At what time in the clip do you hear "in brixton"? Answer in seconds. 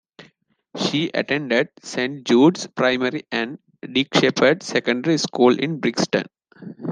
5.59-6.25